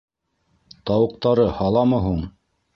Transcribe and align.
-Тауыҡтары 0.91 1.47
һаламы 1.61 2.03
һуң? 2.09 2.29